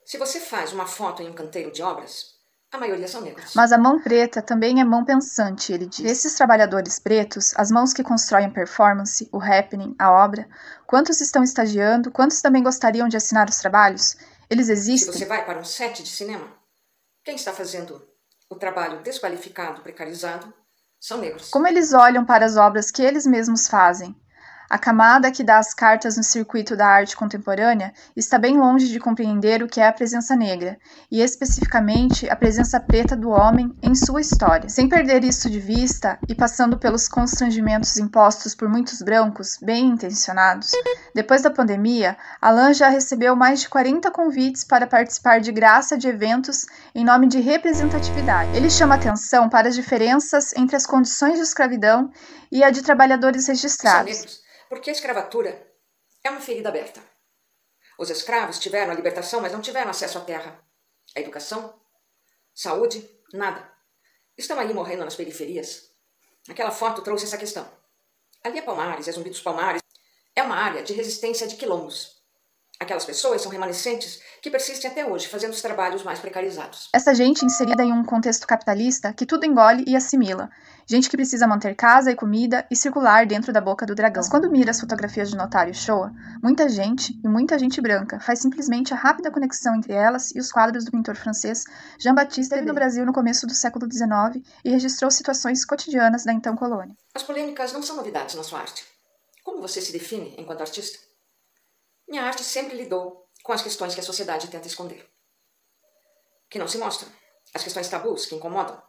Se 0.03 0.17
você 0.17 0.39
faz 0.39 0.73
uma 0.73 0.87
foto 0.87 1.21
em 1.21 1.29
um 1.29 1.33
canteiro 1.33 1.71
de 1.71 1.83
obras, 1.83 2.33
a 2.71 2.77
maioria 2.79 3.07
são 3.07 3.21
negros. 3.21 3.53
Mas 3.53 3.71
a 3.71 3.77
mão 3.77 4.01
preta 4.01 4.41
também 4.41 4.81
é 4.81 4.83
mão 4.83 5.05
pensante, 5.05 5.71
ele 5.71 5.85
diz. 5.85 6.03
Esses 6.03 6.33
trabalhadores 6.33 6.97
pretos, 6.97 7.53
as 7.55 7.69
mãos 7.69 7.93
que 7.93 8.03
constroem 8.03 8.47
a 8.47 8.49
performance, 8.49 9.29
o 9.31 9.39
happening, 9.39 9.95
a 9.99 10.11
obra, 10.11 10.49
quantos 10.87 11.21
estão 11.21 11.43
estagiando, 11.43 12.11
quantos 12.11 12.41
também 12.41 12.63
gostariam 12.63 13.07
de 13.07 13.15
assinar 13.15 13.47
os 13.47 13.57
trabalhos? 13.57 14.17
Eles 14.49 14.69
existem? 14.69 15.13
Se 15.13 15.19
você 15.19 15.25
vai 15.25 15.45
para 15.45 15.59
um 15.59 15.63
set 15.63 16.01
de 16.01 16.09
cinema, 16.09 16.51
quem 17.23 17.35
está 17.35 17.53
fazendo 17.53 18.01
o 18.49 18.55
trabalho 18.55 19.03
desqualificado, 19.03 19.81
precarizado, 19.81 20.51
são 20.99 21.19
negros. 21.19 21.51
Como 21.51 21.67
eles 21.67 21.93
olham 21.93 22.25
para 22.25 22.43
as 22.43 22.57
obras 22.57 22.89
que 22.89 23.03
eles 23.03 23.27
mesmos 23.27 23.67
fazem? 23.67 24.15
A 24.73 24.79
camada 24.79 25.29
que 25.29 25.43
dá 25.43 25.59
as 25.59 25.71
cartas 25.71 26.17
no 26.17 26.23
circuito 26.23 26.75
da 26.75 26.87
arte 26.87 27.15
contemporânea 27.15 27.93
está 28.15 28.39
bem 28.39 28.57
longe 28.57 28.87
de 28.87 28.99
compreender 28.99 29.61
o 29.61 29.67
que 29.67 29.79
é 29.79 29.87
a 29.87 29.93
presença 29.93 30.35
negra, 30.35 30.79
e 31.11 31.21
especificamente 31.21 32.27
a 32.27 32.35
presença 32.35 32.79
preta 32.79 33.15
do 33.15 33.29
homem 33.29 33.71
em 33.83 33.93
sua 33.93 34.19
história. 34.19 34.67
Sem 34.67 34.89
perder 34.89 35.23
isso 35.23 35.47
de 35.47 35.59
vista 35.59 36.17
e 36.27 36.33
passando 36.33 36.75
pelos 36.75 37.07
constrangimentos 37.07 37.97
impostos 37.97 38.55
por 38.55 38.67
muitos 38.67 38.99
brancos 39.03 39.59
bem 39.61 39.89
intencionados, 39.89 40.71
depois 41.13 41.43
da 41.43 41.51
pandemia, 41.51 42.17
Alan 42.41 42.73
já 42.73 42.89
recebeu 42.89 43.35
mais 43.35 43.61
de 43.61 43.69
40 43.69 44.09
convites 44.09 44.63
para 44.63 44.87
participar 44.87 45.39
de 45.39 45.51
graça 45.51 45.95
de 45.95 46.07
eventos 46.07 46.65
em 46.95 47.05
nome 47.05 47.27
de 47.27 47.39
representatividade. 47.39 48.57
Ele 48.57 48.71
chama 48.71 48.95
atenção 48.95 49.47
para 49.47 49.67
as 49.67 49.75
diferenças 49.75 50.51
entre 50.57 50.75
as 50.75 50.87
condições 50.87 51.35
de 51.35 51.41
escravidão 51.41 52.09
e 52.51 52.63
a 52.63 52.71
de 52.71 52.81
trabalhadores 52.81 53.47
registrados 53.47 54.41
porque 54.73 54.89
a 54.89 54.93
escravatura 54.93 55.71
é 56.23 56.31
uma 56.31 56.41
ferida 56.41 56.69
aberta. 56.69 56.99
Os 57.99 58.09
escravos 58.09 58.57
tiveram 58.57 58.91
a 58.91 58.95
libertação, 58.95 59.39
mas 59.39 59.51
não 59.51 59.61
tiveram 59.61 59.91
acesso 59.91 60.17
à 60.17 60.21
terra, 60.21 60.67
à 61.15 61.19
educação, 61.19 61.79
saúde, 62.55 63.07
nada. 63.31 63.71
Estão 64.35 64.57
aí 64.57 64.73
morrendo 64.73 65.05
nas 65.05 65.15
periferias. 65.15 65.91
Aquela 66.49 66.71
foto 66.71 67.03
trouxe 67.03 67.25
essa 67.25 67.37
questão. 67.37 67.71
Ali 68.43 68.57
é 68.57 68.61
Palmares, 68.63 69.07
é 69.07 69.11
Zumbi 69.11 69.29
dos 69.29 69.41
Palmares. 69.41 69.83
É 70.35 70.41
uma 70.41 70.55
área 70.55 70.81
de 70.81 70.93
resistência 70.93 71.45
de 71.45 71.55
quilombos. 71.55 72.22
Aquelas 72.83 73.05
pessoas 73.05 73.41
são 73.41 73.49
remanescentes 73.49 74.19
que 74.41 74.51
persistem 74.51 74.91
até 74.91 75.05
hoje, 75.05 75.29
fazendo 75.29 75.53
os 75.53 75.61
trabalhos 75.61 76.03
mais 76.03 76.19
precarizados. 76.19 76.89
Essa 76.91 77.15
gente 77.15 77.45
inserida 77.45 77.81
em 77.81 77.93
um 77.93 78.03
contexto 78.03 78.45
capitalista 78.45 79.13
que 79.13 79.25
tudo 79.25 79.45
engole 79.45 79.85
e 79.87 79.95
assimila. 79.95 80.49
Gente 80.85 81.09
que 81.09 81.15
precisa 81.15 81.47
manter 81.47 81.75
casa 81.75 82.11
e 82.11 82.15
comida 82.15 82.67
e 82.69 82.75
circular 82.75 83.25
dentro 83.25 83.53
da 83.53 83.61
boca 83.61 83.85
do 83.85 83.95
dragão. 83.95 84.21
Mas 84.21 84.29
quando 84.29 84.51
mira 84.51 84.71
as 84.71 84.81
fotografias 84.81 85.29
de 85.29 85.37
Notário 85.37 85.73
Shoa, 85.73 86.11
muita 86.43 86.67
gente, 86.67 87.17
e 87.23 87.27
muita 87.29 87.57
gente 87.57 87.79
branca, 87.79 88.19
faz 88.19 88.39
simplesmente 88.39 88.93
a 88.93 88.97
rápida 88.97 89.31
conexão 89.31 89.73
entre 89.75 89.93
elas 89.93 90.35
e 90.35 90.39
os 90.39 90.51
quadros 90.51 90.83
do 90.83 90.91
pintor 90.91 91.15
francês 91.15 91.63
Jean-Baptiste 91.97 92.41
esteve 92.41 92.65
no 92.65 92.73
Brasil 92.73 93.05
no 93.05 93.13
começo 93.13 93.47
do 93.47 93.53
século 93.53 93.87
XIX 93.89 94.45
e 94.65 94.69
registrou 94.69 95.09
situações 95.09 95.63
cotidianas 95.63 96.25
da 96.25 96.33
então 96.33 96.53
colônia. 96.53 96.97
As 97.15 97.23
polêmicas 97.23 97.71
não 97.71 97.81
são 97.81 97.95
novidades 97.95 98.35
na 98.35 98.43
sua 98.43 98.59
arte. 98.59 98.83
Como 99.41 99.61
você 99.61 99.79
se 99.79 99.93
define 99.93 100.35
enquanto 100.37 100.59
artista? 100.59 101.12
Minha 102.13 102.25
arte 102.25 102.43
sempre 102.43 102.77
lidou 102.77 103.27
com 103.41 103.53
as 103.53 103.63
questões 103.63 103.95
que 103.95 103.99
a 103.99 104.03
sociedade 104.03 104.47
tenta 104.47 104.67
esconder. 104.67 105.03
Que 106.47 106.59
não 106.59 106.67
se 106.67 106.77
mostram. 106.77 107.11
As 107.55 107.63
questões 107.63 107.89
tabus 107.89 108.27
que 108.27 108.35
incomodam. 108.35 108.79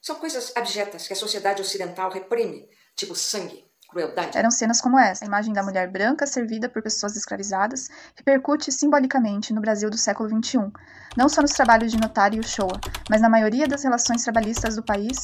São 0.00 0.16
coisas 0.16 0.52
abjetas 0.56 1.06
que 1.06 1.12
a 1.12 1.16
sociedade 1.16 1.62
ocidental 1.62 2.10
reprime, 2.10 2.68
tipo 2.96 3.14
sangue, 3.14 3.71
crueldade. 3.92 4.36
Eram 4.36 4.50
cenas 4.50 4.80
como 4.80 4.98
essa. 4.98 5.24
A 5.24 5.28
imagem 5.28 5.52
da 5.52 5.62
mulher 5.62 5.88
branca 5.88 6.26
servida 6.26 6.68
por 6.68 6.82
pessoas 6.82 7.14
escravizadas 7.14 7.88
repercute 8.16 8.72
simbolicamente 8.72 9.52
no 9.52 9.60
Brasil 9.60 9.90
do 9.90 9.98
século 9.98 10.28
XXI, 10.28 10.72
não 11.16 11.28
só 11.28 11.42
nos 11.42 11.52
trabalhos 11.52 11.92
de 11.92 12.00
Notário 12.00 12.38
e 12.38 12.40
Uchoa, 12.40 12.80
mas 13.08 13.20
na 13.20 13.28
maioria 13.28 13.68
das 13.68 13.84
relações 13.84 14.24
trabalhistas 14.24 14.76
do 14.76 14.82
país, 14.82 15.18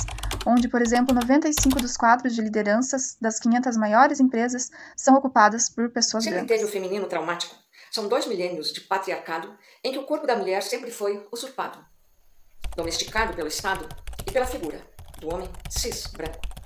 onde, 0.47 0.69
por 0.69 0.83
exemplo, 0.83 1.15
95 1.15 1.81
dos 1.81 1.97
quadros 1.97 2.35
de 2.35 2.43
lideranças 2.43 3.17
das 3.21 3.41
500 3.41 3.77
maiores 3.77 4.21
empresas 4.21 4.71
são 4.95 5.15
ocupadas 5.17 5.69
por 5.69 5.91
pessoas 5.91 6.25
Sempre 6.25 6.41
brancas. 6.41 6.57
teve 6.57 6.69
o 6.69 6.73
feminino 6.73 7.07
traumático. 7.07 7.57
São 7.91 8.07
dois 8.07 8.27
milênios 8.27 8.71
de 8.71 8.83
patriarcado 8.83 9.57
em 9.83 9.93
que 9.93 9.99
o 9.99 10.05
corpo 10.05 10.27
da 10.27 10.37
mulher 10.37 10.63
sempre 10.63 10.91
foi 10.91 11.27
usurpado, 11.33 11.79
domesticado 12.77 13.35
pelo 13.35 13.49
Estado 13.49 13.89
e 14.27 14.31
pela 14.31 14.45
figura 14.45 14.79
do 15.21 15.33
homem 15.33 15.49
cis 15.71 16.07
branco. 16.09 16.58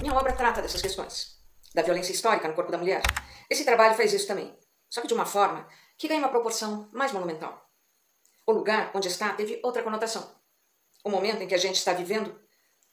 Minha 0.00 0.14
obra 0.14 0.32
trata 0.32 0.62
dessas 0.62 0.80
questões, 0.80 1.36
da 1.74 1.82
violência 1.82 2.12
histórica 2.12 2.46
no 2.46 2.54
corpo 2.54 2.70
da 2.70 2.78
mulher. 2.78 3.02
Esse 3.50 3.64
trabalho 3.64 3.96
faz 3.96 4.12
isso 4.12 4.28
também, 4.28 4.56
só 4.88 5.00
que 5.00 5.08
de 5.08 5.14
uma 5.14 5.26
forma 5.26 5.68
que 5.96 6.06
ganha 6.06 6.20
uma 6.20 6.28
proporção 6.28 6.88
mais 6.92 7.10
monumental. 7.10 7.68
O 8.46 8.52
lugar 8.52 8.92
onde 8.94 9.08
está 9.08 9.32
teve 9.32 9.60
outra 9.60 9.82
conotação. 9.82 10.32
O 11.04 11.10
momento 11.10 11.42
em 11.42 11.48
que 11.48 11.54
a 11.54 11.58
gente 11.58 11.74
está 11.74 11.92
vivendo 11.92 12.40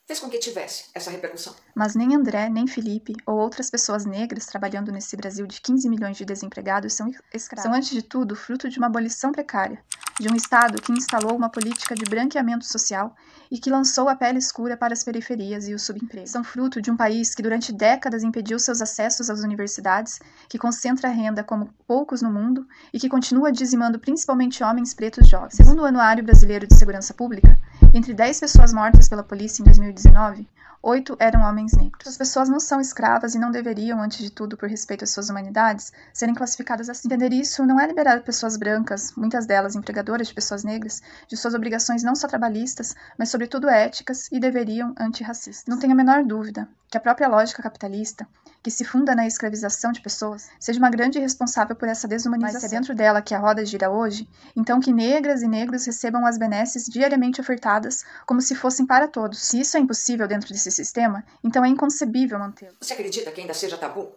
fez 0.05 0.19
com 0.19 0.29
que 0.29 0.37
tivesse 0.37 0.85
essa 0.93 1.09
repercussão. 1.09 1.55
Mas 1.73 1.95
nem 1.95 2.15
André, 2.15 2.47
nem 2.49 2.67
Felipe 2.67 3.13
ou 3.25 3.37
outras 3.37 3.69
pessoas 3.69 4.05
negras 4.05 4.45
trabalhando 4.45 4.91
nesse 4.91 5.17
Brasil 5.17 5.47
de 5.47 5.59
15 5.59 5.89
milhões 5.89 6.15
de 6.15 6.25
desempregados 6.25 6.93
são 6.93 7.11
escravos. 7.33 7.63
São, 7.63 7.73
antes 7.73 7.89
de 7.89 8.03
tudo, 8.03 8.35
fruto 8.35 8.69
de 8.69 8.77
uma 8.77 8.87
abolição 8.87 9.31
precária, 9.31 9.83
de 10.19 10.31
um 10.31 10.35
Estado 10.35 10.79
que 10.81 10.91
instalou 10.91 11.35
uma 11.35 11.49
política 11.49 11.95
de 11.95 12.05
branqueamento 12.05 12.65
social 12.65 13.15
e 13.51 13.59
que 13.59 13.69
lançou 13.69 14.07
a 14.07 14.15
pele 14.15 14.37
escura 14.37 14.77
para 14.77 14.93
as 14.93 15.03
periferias 15.03 15.67
e 15.67 15.73
os 15.73 15.83
subempregos. 15.83 16.29
São 16.29 16.43
fruto 16.43 16.81
de 16.81 16.91
um 16.91 16.97
país 16.97 17.33
que 17.33 17.41
durante 17.41 17.73
décadas 17.73 18.23
impediu 18.23 18.59
seus 18.59 18.81
acessos 18.81 19.29
às 19.29 19.41
universidades, 19.41 20.19
que 20.47 20.59
concentra 20.59 21.09
renda 21.09 21.43
como 21.43 21.73
poucos 21.87 22.21
no 22.21 22.31
mundo 22.31 22.67
e 22.93 22.99
que 22.99 23.09
continua 23.09 23.51
dizimando 23.51 23.99
principalmente 23.99 24.63
homens 24.63 24.93
pretos 24.93 25.27
jovens. 25.27 25.55
Segundo 25.55 25.81
o 25.81 25.85
Anuário 25.85 26.23
Brasileiro 26.23 26.67
de 26.67 26.75
Segurança 26.75 27.13
Pública, 27.13 27.59
entre 27.95 28.13
10 28.13 28.41
pessoas 28.41 28.73
mortas 28.73 29.07
pela 29.07 29.23
polícia 29.23 29.61
em 29.61 29.63
2019, 29.63 30.45
oito 30.83 31.15
eram 31.17 31.39
homens 31.43 31.71
negros. 31.71 32.05
As 32.05 32.17
pessoas 32.17 32.49
não 32.49 32.59
são 32.59 32.81
escravas 32.81 33.33
e 33.33 33.39
não 33.39 33.49
deveriam, 33.49 34.01
antes 34.01 34.17
de 34.17 34.29
tudo, 34.29 34.57
por 34.57 34.67
respeito 34.67 35.05
às 35.05 35.11
suas 35.11 35.29
humanidades, 35.29 35.93
serem 36.11 36.35
classificadas 36.35 36.89
assim. 36.89 37.07
Entender 37.07 37.31
isso 37.31 37.65
não 37.65 37.79
é 37.79 37.87
liberar 37.87 38.21
pessoas 38.21 38.57
brancas, 38.57 39.13
muitas 39.15 39.45
delas 39.45 39.77
empregadoras 39.77 40.27
de 40.27 40.33
pessoas 40.33 40.65
negras, 40.65 41.01
de 41.25 41.37
suas 41.37 41.53
obrigações 41.53 42.03
não 42.03 42.15
só 42.15 42.27
trabalhistas, 42.27 42.93
mas 43.17 43.29
sobretudo 43.29 43.69
éticas 43.69 44.29
e 44.29 44.41
deveriam 44.41 44.93
antirracistas. 44.99 45.63
Não 45.65 45.79
tenho 45.79 45.93
a 45.93 45.95
menor 45.95 46.25
dúvida 46.25 46.67
que 46.95 46.97
a 46.97 47.01
própria 47.01 47.27
lógica 47.27 47.61
capitalista, 47.61 48.25
que 48.63 48.71
se 48.71 48.85
funda 48.85 49.13
na 49.13 49.27
escravização 49.27 49.91
de 49.91 49.99
pessoas, 49.99 50.49
seja 50.57 50.79
uma 50.79 50.89
grande 50.89 51.19
responsável 51.19 51.75
por 51.75 51.89
essa 51.89 52.07
desumanização. 52.07 52.61
Mas 52.61 52.69
se 52.69 52.73
é 52.73 52.79
dentro 52.79 52.95
dela 52.95 53.21
que 53.21 53.35
a 53.35 53.37
roda 53.37 53.65
gira 53.65 53.91
hoje, 53.91 54.29
então 54.55 54.79
que 54.79 54.93
negras 54.93 55.41
e 55.41 55.47
negros 55.47 55.85
recebam 55.85 56.25
as 56.25 56.37
benesses 56.37 56.85
diariamente 56.85 57.41
ofertadas 57.41 58.05
como 58.25 58.39
se 58.39 58.55
fossem 58.55 58.85
para 58.85 59.09
todos. 59.09 59.39
Se 59.41 59.59
isso 59.59 59.75
é 59.75 59.79
impossível 59.81 60.25
dentro 60.25 60.47
desse 60.53 60.71
sistema, 60.71 61.21
então 61.43 61.65
é 61.65 61.67
inconcebível 61.67 62.39
mantê-lo. 62.39 62.77
Você 62.79 62.93
acredita 62.93 63.29
que 63.29 63.41
ainda 63.41 63.53
seja 63.53 63.77
tabu? 63.77 64.15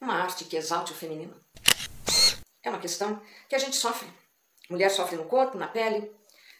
Uma 0.00 0.14
arte 0.14 0.44
que 0.44 0.56
exalte 0.56 0.92
o 0.92 0.94
feminino. 0.94 1.34
É 2.62 2.70
uma 2.70 2.78
questão 2.78 3.20
que 3.48 3.56
a 3.56 3.58
gente 3.58 3.74
sofre. 3.74 4.08
Mulher 4.70 4.90
sofre 4.92 5.16
no 5.16 5.24
corpo, 5.24 5.58
na 5.58 5.66
pele, 5.66 6.08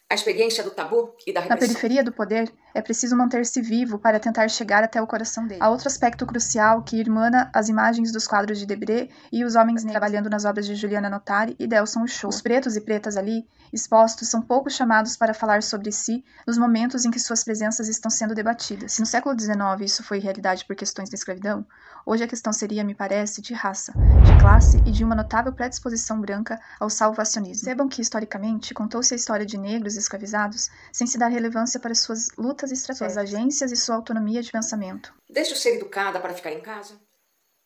a 0.09 0.15
experiência 0.15 0.63
do 0.63 0.71
tabu 0.71 1.15
e 1.27 1.33
da 1.33 1.41
Na 1.41 1.47
repressão. 1.49 1.69
periferia 1.69 2.05
do 2.05 2.13
poder, 2.13 2.53
é 2.77 2.83
preciso 2.83 3.17
manter-se 3.17 3.63
vivo 3.63 3.99
para 3.99 4.21
tentar 4.21 4.49
chegar 4.49 4.85
até 4.85 5.01
o 5.01 5.07
coração 5.07 5.47
dele. 5.47 5.63
Há 5.63 5.71
outro 5.71 5.89
aspecto 5.89 6.27
crucial 6.27 6.83
que 6.83 7.01
irmana 7.01 7.51
as 7.55 7.71
imagens 7.71 8.13
dos 8.13 8.27
quadros 8.27 8.59
de 8.59 8.67
Debré 8.67 9.09
e 9.33 9.45
os 9.45 9.55
homens 9.55 9.83
negros 9.83 9.93
trabalhando 9.93 10.29
nas 10.29 10.45
obras 10.45 10.67
de 10.67 10.75
Juliana 10.75 11.09
Notari 11.09 11.57
e 11.59 11.67
Delson 11.67 12.03
Uchoa. 12.03 12.29
Os 12.29 12.43
pretos 12.43 12.77
e 12.77 12.81
pretas 12.83 13.17
ali, 13.17 13.49
expostos, 13.73 14.29
são 14.29 14.43
pouco 14.43 14.69
chamados 14.69 15.17
para 15.17 15.33
falar 15.33 15.63
sobre 15.63 15.91
si 15.91 16.23
nos 16.47 16.59
momentos 16.59 17.07
em 17.07 17.11
que 17.11 17.19
suas 17.19 17.43
presenças 17.43 17.89
estão 17.89 18.11
sendo 18.11 18.35
debatidas. 18.35 18.93
Se 18.93 19.01
no 19.01 19.07
século 19.07 19.35
XIX 19.39 19.57
isso 19.81 20.03
foi 20.03 20.19
realidade 20.19 20.67
por 20.67 20.77
questões 20.77 21.09
da 21.09 21.15
escravidão, 21.15 21.67
hoje 22.05 22.25
a 22.25 22.29
questão 22.29 22.53
seria, 22.53 22.85
me 22.85 22.95
parece, 22.95 23.41
de 23.41 23.55
raça, 23.55 23.93
de 23.93 24.39
classe 24.39 24.83
e 24.85 24.93
de 24.93 25.03
uma 25.03 25.15
notável 25.15 25.53
predisposição 25.53 26.21
branca 26.21 26.61
ao 26.79 26.91
salvacionismo. 26.91 27.65
Percebam 27.65 27.89
que, 27.89 28.03
historicamente, 28.03 28.75
contou-se 28.75 29.15
a 29.15 29.17
história 29.17 29.47
de 29.47 29.57
negros 29.57 29.97
escravizados 29.97 30.69
sem 30.93 31.07
se 31.07 31.17
dar 31.17 31.29
relevância 31.29 31.81
para 31.81 31.95
suas 31.95 32.29
lutas 32.37 32.66
e 32.71 32.75
estratégias, 32.75 33.13
suas 33.13 33.25
agências 33.25 33.73
e 33.73 33.77
sua 33.77 33.97
autonomia 33.97 34.43
de 34.43 34.51
pensamento. 34.51 35.15
Desde 35.29 35.55
o 35.55 35.57
ser 35.57 35.77
educada 35.77 36.21
para 36.21 36.35
ficar 36.35 36.53
em 36.53 36.61
casa, 36.61 36.95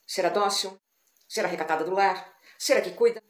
ser 0.07 0.27
a 0.27 0.29
dócil, 0.29 0.77
ser 1.29 1.45
a 1.45 1.49
recatada 1.49 1.85
do 1.85 1.93
lar, 1.93 2.27
ser 2.59 2.75
a 2.75 2.81
que 2.81 2.91
cuida, 2.93 3.23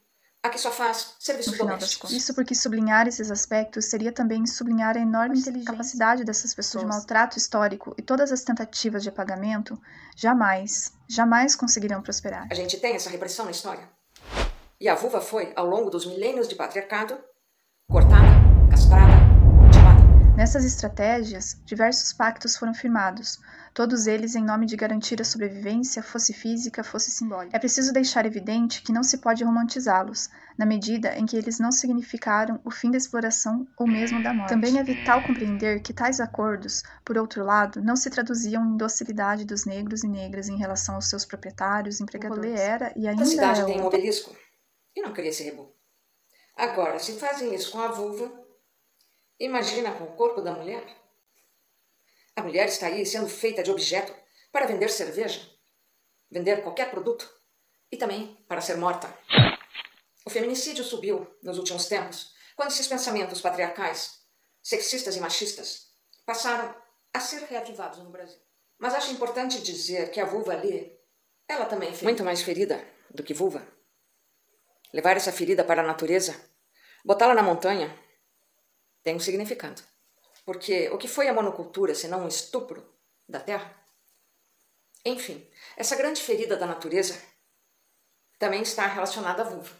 a 0.42 0.48
que 0.48 0.58
só 0.58 0.70
faz 0.70 1.14
serviços 1.18 1.52
No 1.52 1.58
final 1.58 1.68
das 1.68 1.80
domésticos. 1.80 2.10
contas. 2.10 2.22
Isso 2.22 2.34
porque 2.34 2.54
sublinhar 2.54 3.06
esses 3.06 3.30
aspectos 3.30 3.84
seria 3.86 4.10
também 4.10 4.46
sublinhar 4.46 4.96
a 4.96 5.00
enorme 5.00 5.38
inteligência, 5.38 5.70
capacidade 5.70 6.24
dessas 6.24 6.54
pessoas, 6.54 6.84
de 6.84 6.88
maltrato 6.90 7.36
histórico 7.36 7.94
e 7.98 8.02
todas 8.02 8.32
as 8.32 8.42
tentativas 8.42 9.02
de 9.02 9.10
apagamento 9.10 9.78
jamais, 10.16 10.92
jamais 11.06 11.54
conseguirão 11.54 12.00
prosperar. 12.00 12.48
A 12.50 12.54
gente 12.54 12.78
tem 12.78 12.94
essa 12.94 13.10
repressão 13.10 13.44
na 13.44 13.50
história. 13.50 13.86
E 14.80 14.88
a 14.88 14.94
vulva 14.94 15.20
foi, 15.20 15.52
ao 15.54 15.66
longo 15.66 15.90
dos 15.90 16.06
milênios 16.06 16.48
de 16.48 16.54
patriarcado, 16.54 17.18
cortada. 17.86 18.19
Nessas 20.40 20.64
estratégias, 20.64 21.60
diversos 21.66 22.14
pactos 22.14 22.56
foram 22.56 22.72
firmados, 22.72 23.38
todos 23.74 24.06
eles 24.06 24.34
em 24.34 24.42
nome 24.42 24.64
de 24.64 24.74
garantir 24.74 25.20
a 25.20 25.24
sobrevivência, 25.24 26.02
fosse 26.02 26.32
física, 26.32 26.82
fosse 26.82 27.10
simbólica. 27.10 27.54
É 27.54 27.60
preciso 27.60 27.92
deixar 27.92 28.24
evidente 28.24 28.80
que 28.80 28.90
não 28.90 29.02
se 29.02 29.18
pode 29.18 29.44
romantizá-los, 29.44 30.30
na 30.56 30.64
medida 30.64 31.14
em 31.18 31.26
que 31.26 31.36
eles 31.36 31.58
não 31.58 31.70
significaram 31.70 32.58
o 32.64 32.70
fim 32.70 32.90
da 32.90 32.96
exploração 32.96 33.68
ou 33.76 33.86
mesmo 33.86 34.22
da 34.22 34.32
morte. 34.32 34.48
Também 34.48 34.78
é 34.78 34.82
vital 34.82 35.22
compreender 35.22 35.82
que 35.82 35.92
tais 35.92 36.20
acordos, 36.20 36.82
por 37.04 37.18
outro 37.18 37.44
lado, 37.44 37.82
não 37.82 37.94
se 37.94 38.08
traduziam 38.08 38.64
em 38.64 38.78
docilidade 38.78 39.44
dos 39.44 39.66
negros 39.66 40.04
e 40.04 40.08
negras 40.08 40.48
em 40.48 40.56
relação 40.56 40.94
aos 40.94 41.10
seus 41.10 41.26
proprietários, 41.26 42.00
empregadores. 42.00 42.50
O 42.50 42.62
era 42.62 42.94
e 42.96 43.06
ainda 43.06 43.24
A 43.24 43.26
cidade 43.26 43.60
é 43.60 43.64
tem 43.66 43.78
um 43.78 43.84
obelisco 43.84 44.34
e 44.96 45.02
não 45.02 45.12
queria 45.12 45.28
esse 45.28 45.42
rebu. 45.42 45.70
Agora, 46.56 46.98
se 46.98 47.12
fazem 47.18 47.54
isso 47.54 47.72
com 47.72 47.80
a 47.80 47.88
vulva, 47.88 48.39
imagina 49.40 49.92
com 49.92 50.04
o 50.04 50.14
corpo 50.14 50.42
da 50.42 50.52
mulher. 50.52 50.84
A 52.36 52.42
mulher 52.42 52.68
está 52.68 52.86
aí 52.86 53.04
sendo 53.06 53.28
feita 53.28 53.62
de 53.62 53.70
objeto 53.70 54.14
para 54.52 54.66
vender 54.66 54.90
cerveja, 54.90 55.40
vender 56.30 56.62
qualquer 56.62 56.90
produto 56.90 57.28
e 57.90 57.96
também 57.96 58.36
para 58.46 58.60
ser 58.60 58.76
morta. 58.76 59.12
O 60.24 60.30
feminicídio 60.30 60.84
subiu 60.84 61.26
nos 61.42 61.58
últimos 61.58 61.86
tempos, 61.86 62.32
quando 62.54 62.70
esses 62.70 62.86
pensamentos 62.86 63.40
patriarcais, 63.40 64.20
sexistas 64.62 65.16
e 65.16 65.20
machistas 65.20 65.90
passaram 66.26 66.74
a 67.12 67.20
ser 67.20 67.42
reativados 67.44 67.98
no 67.98 68.10
Brasil. 68.10 68.38
Mas 68.78 68.94
acho 68.94 69.12
importante 69.12 69.60
dizer 69.60 70.10
que 70.10 70.20
a 70.20 70.24
vulva 70.24 70.52
ali, 70.52 70.96
ela 71.48 71.64
também 71.64 71.92
foi 71.92 72.04
muito 72.04 72.22
mais 72.22 72.42
ferida 72.42 72.82
do 73.10 73.22
que 73.22 73.34
vulva. 73.34 73.66
Levar 74.92 75.16
essa 75.16 75.32
ferida 75.32 75.64
para 75.64 75.82
a 75.82 75.86
natureza, 75.86 76.34
botá-la 77.04 77.34
na 77.34 77.42
montanha, 77.42 77.94
tem 79.02 79.16
um 79.16 79.20
significado. 79.20 79.82
Porque 80.44 80.88
o 80.90 80.98
que 80.98 81.08
foi 81.08 81.28
a 81.28 81.34
monocultura 81.34 81.94
senão 81.94 82.24
um 82.24 82.28
estupro 82.28 82.86
da 83.28 83.40
terra? 83.40 83.74
Enfim, 85.04 85.48
essa 85.76 85.96
grande 85.96 86.22
ferida 86.22 86.56
da 86.56 86.66
natureza 86.66 87.20
também 88.38 88.62
está 88.62 88.86
relacionada 88.86 89.42
à 89.42 89.44
vulva. 89.44 89.74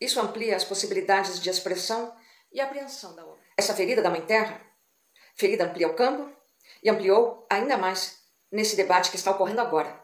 Isso 0.00 0.20
amplia 0.20 0.56
as 0.56 0.64
possibilidades 0.64 1.40
de 1.40 1.50
expressão 1.50 2.16
e 2.50 2.60
apreensão 2.60 3.14
da 3.14 3.24
obra. 3.24 3.44
Essa 3.56 3.74
ferida 3.74 4.00
da 4.00 4.10
Mãe 4.10 4.24
Terra, 4.24 4.60
ferida 5.34 5.64
amplia 5.64 5.88
o 5.88 5.94
campo 5.94 6.34
e 6.82 6.88
ampliou 6.88 7.46
ainda 7.50 7.76
mais 7.76 8.20
nesse 8.50 8.76
debate 8.76 9.10
que 9.10 9.16
está 9.16 9.30
ocorrendo 9.30 9.60
agora. 9.60 9.99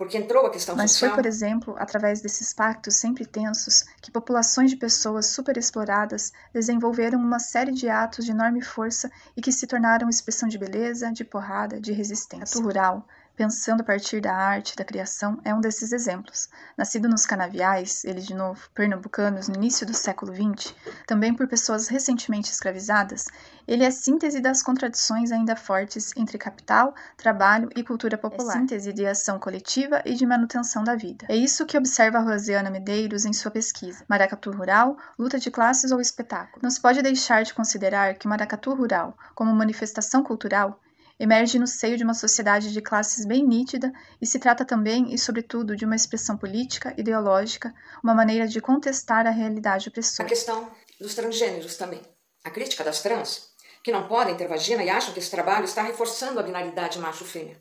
Porque 0.00 0.16
entrou 0.16 0.46
a 0.46 0.50
questão 0.50 0.74
Mas 0.74 0.98
foi, 0.98 1.10
social. 1.10 1.14
por 1.14 1.26
exemplo, 1.26 1.74
através 1.78 2.22
desses 2.22 2.54
pactos 2.54 2.96
sempre 2.96 3.26
tensos 3.26 3.84
que 4.00 4.10
populações 4.10 4.70
de 4.70 4.76
pessoas 4.78 5.26
superexploradas 5.26 6.32
desenvolveram 6.54 7.18
uma 7.18 7.38
série 7.38 7.70
de 7.70 7.86
atos 7.86 8.24
de 8.24 8.30
enorme 8.30 8.62
força 8.62 9.12
e 9.36 9.42
que 9.42 9.52
se 9.52 9.66
tornaram 9.66 10.08
expressão 10.08 10.48
de 10.48 10.56
beleza, 10.56 11.12
de 11.12 11.22
porrada, 11.22 11.78
de 11.78 11.92
resistência. 11.92 12.58
O 12.58 12.62
rural, 12.62 13.06
pensando 13.40 13.80
a 13.80 13.84
partir 13.84 14.20
da 14.20 14.34
arte, 14.34 14.76
da 14.76 14.84
criação, 14.84 15.40
é 15.42 15.54
um 15.54 15.62
desses 15.62 15.92
exemplos. 15.92 16.50
Nascido 16.76 17.08
nos 17.08 17.24
canaviais, 17.24 18.04
ele 18.04 18.20
de 18.20 18.34
novo, 18.34 18.68
pernambucanos, 18.74 19.48
no 19.48 19.54
início 19.54 19.86
do 19.86 19.94
século 19.94 20.30
XX, 20.34 20.74
também 21.06 21.32
por 21.32 21.48
pessoas 21.48 21.88
recentemente 21.88 22.50
escravizadas, 22.50 23.24
ele 23.66 23.82
é 23.82 23.86
a 23.86 23.92
síntese 23.92 24.40
das 24.40 24.62
contradições 24.62 25.32
ainda 25.32 25.56
fortes 25.56 26.10
entre 26.16 26.36
capital, 26.36 26.94
trabalho 27.16 27.70
e 27.74 27.82
cultura 27.82 28.18
popular. 28.18 28.56
É 28.56 28.58
síntese 28.58 28.92
de 28.92 29.06
ação 29.06 29.38
coletiva 29.38 30.02
e 30.04 30.12
de 30.12 30.26
manutenção 30.26 30.84
da 30.84 30.94
vida. 30.94 31.24
É 31.26 31.36
isso 31.36 31.64
que 31.64 31.78
observa 31.78 32.18
a 32.18 32.20
Rosiana 32.20 32.68
Medeiros 32.68 33.24
em 33.24 33.32
sua 33.32 33.50
pesquisa. 33.50 34.04
Maracatu 34.06 34.50
Rural, 34.50 34.98
luta 35.18 35.38
de 35.38 35.50
classes 35.50 35.92
ou 35.92 36.00
espetáculo. 36.00 36.60
Não 36.62 36.70
se 36.70 36.80
pode 36.80 37.00
deixar 37.00 37.42
de 37.42 37.54
considerar 37.54 38.16
que 38.16 38.26
o 38.26 38.28
maracatu 38.28 38.74
rural, 38.74 39.16
como 39.34 39.54
manifestação 39.54 40.22
cultural, 40.22 40.78
emerge 41.20 41.58
no 41.58 41.66
seio 41.66 41.98
de 41.98 42.02
uma 42.02 42.14
sociedade 42.14 42.72
de 42.72 42.80
classes 42.80 43.26
bem 43.26 43.46
nítida 43.46 43.92
e 44.20 44.26
se 44.26 44.38
trata 44.38 44.64
também 44.64 45.12
e, 45.12 45.18
sobretudo, 45.18 45.76
de 45.76 45.84
uma 45.84 45.94
expressão 45.94 46.34
política, 46.34 46.94
ideológica, 46.96 47.74
uma 48.02 48.14
maneira 48.14 48.48
de 48.48 48.58
contestar 48.58 49.26
a 49.26 49.30
realidade 49.30 49.90
opressora. 49.90 50.26
A 50.26 50.28
questão 50.30 50.70
dos 50.98 51.14
transgêneros 51.14 51.76
também. 51.76 52.00
A 52.42 52.50
crítica 52.50 52.82
das 52.82 53.02
trans, 53.02 53.50
que 53.84 53.92
não 53.92 54.08
podem 54.08 54.34
ter 54.34 54.48
vagina 54.48 54.82
e 54.82 54.88
acham 54.88 55.12
que 55.12 55.18
esse 55.18 55.30
trabalho 55.30 55.66
está 55.66 55.82
reforçando 55.82 56.40
a 56.40 56.42
binaridade 56.42 56.98
macho-fêmea. 56.98 57.60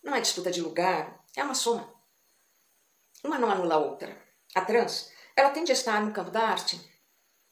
Não 0.00 0.14
é 0.14 0.20
disputa 0.20 0.52
de 0.52 0.60
lugar, 0.60 1.24
é 1.36 1.42
uma 1.42 1.54
soma. 1.54 1.92
Uma 3.24 3.36
não 3.36 3.50
anula 3.50 3.74
a 3.74 3.78
outra. 3.78 4.16
A 4.54 4.60
trans, 4.60 5.10
ela 5.36 5.50
tende 5.50 5.72
a 5.72 5.74
estar 5.74 6.00
no 6.00 6.12
campo 6.12 6.30
da 6.30 6.42
arte, 6.42 6.80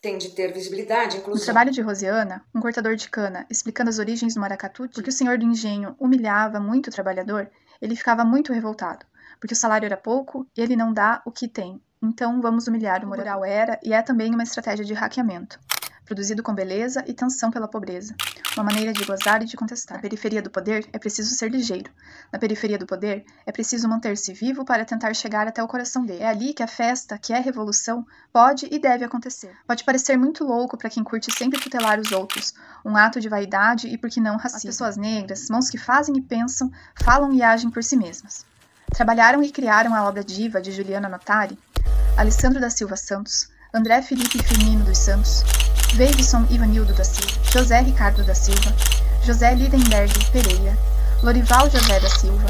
tem 0.03 0.19
de 0.19 0.31
ter 0.31 0.53
visibilidade, 0.53 1.19
inclusive. 1.19 1.41
No 1.41 1.45
trabalho 1.45 1.71
de 1.71 1.81
Rosiana, 1.81 2.45
um 2.53 2.61
cortador 2.61 2.97
de 2.97 3.09
cana, 3.09 3.47
explicando 3.49 3.89
as 3.89 4.01
origens 4.01 4.35
do 4.35 4.41
maracatu, 4.41 4.89
porque 4.93 5.11
o 5.11 5.13
senhor 5.13 5.39
do 5.39 5.47
engenho 5.47 5.95
humilhava 5.99 6.59
muito 6.59 6.89
o 6.89 6.91
trabalhador, 6.91 7.49
ele 7.81 7.95
ficava 7.95 8.25
muito 8.25 8.53
revoltado, 8.53 9.07
porque 9.39 9.55
o 9.55 9.57
salário 9.57 9.87
era 9.87 9.97
pouco 9.97 10.45
e 10.57 10.61
ele 10.61 10.75
não 10.75 10.93
dá 10.93 11.23
o 11.25 11.31
que 11.31 11.47
tem. 11.47 11.81
Então 12.03 12.43
vamos 12.43 12.67
humilhar 12.67 13.05
o 13.05 13.09
moral 13.09 13.45
era 13.45 13.79
e 13.81 13.95
é 13.95 14.03
também 14.03 14.35
uma 14.35 14.43
estratégia 14.43 14.85
de 14.85 14.93
hackeamento 14.93 15.61
produzido 16.05 16.43
com 16.43 16.55
beleza 16.55 17.05
e 17.07 17.15
tensão 17.15 17.51
pela 17.51 17.69
pobreza, 17.69 18.15
uma 18.57 18.65
maneira 18.65 18.93
de 18.93 19.05
gozar 19.05 19.43
e 19.43 19.47
de 19.47 19.57
contestar. 19.57 19.97
Na 19.97 20.03
periferia 20.03 20.43
do 20.43 20.51
poder 20.51 20.89
é 20.93 20.99
preciso 20.99 21.35
ser 21.35 21.51
ligeiro. 21.51 21.91
Na 22.33 22.39
periferia 22.39 22.79
do 22.79 22.87
poder 22.87 23.25
é 23.47 23.53
preciso 23.53 23.89
manter-se 23.89 24.33
vivo 24.33 24.65
para 24.65 24.85
tentar 24.85 25.15
chegar 25.15 25.47
até 25.47 25.63
o 25.63 25.69
coração 25.69 26.05
dele. 26.05 26.23
É 26.23 26.29
ali 26.29 26.53
que 26.53 26.63
a 26.63 26.67
festa, 26.67 27.17
que 27.19 27.33
é 27.33 27.41
revolução, 27.41 28.07
pode 28.33 28.69
e 28.71 28.79
deve 28.79 29.05
acontecer. 29.05 29.55
Pode 29.67 29.85
parecer 29.85 30.17
muito 30.17 30.45
louco 30.45 30.77
para 30.77 30.91
quem 30.91 31.05
curte 31.05 31.31
sempre 31.33 31.61
tutelar 31.61 31.99
os 31.99 32.13
outros, 32.13 32.55
um 32.85 32.97
ato 32.97 33.21
de 33.21 33.29
vaidade 33.29 33.89
e, 33.89 33.97
por 33.97 34.11
que 34.11 34.21
não, 34.21 34.37
racismo. 34.37 34.57
As 34.57 34.77
pessoas 34.77 34.97
negras, 34.97 35.49
mãos 35.49 35.71
que 35.71 35.79
fazem 35.79 36.17
e 36.17 36.23
pensam, 36.23 36.71
falam 36.95 37.33
e 37.33 37.43
agem 37.43 37.71
por 37.71 37.83
si 37.83 37.97
mesmas. 37.97 38.45
Trabalharam 38.93 39.43
e 39.43 39.51
criaram 39.51 39.95
a 39.95 40.07
obra 40.07 40.23
Diva 40.23 40.61
de 40.61 40.71
Juliana 40.71 41.09
Notari, 41.09 41.59
Alessandro 42.17 42.61
da 42.61 42.69
Silva 42.69 42.97
Santos, 42.97 43.49
André 43.73 44.03
Felipe 44.03 44.43
Firmino 44.43 44.85
dos 44.85 44.99
Santos, 44.99 45.43
Veidson 45.95 46.47
Ivanildo 46.49 46.95
da 46.95 47.05
Silva, 47.05 47.39
José 47.53 47.81
Ricardo 47.81 48.25
da 48.25 48.35
Silva, 48.35 48.75
José 49.23 49.55
Lidenberg 49.55 50.13
Pereira, 50.31 50.77
Lorival 51.23 51.69
José 51.69 52.01
da 52.01 52.09
Silva, 52.09 52.47